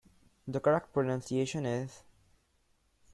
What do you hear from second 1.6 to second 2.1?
is.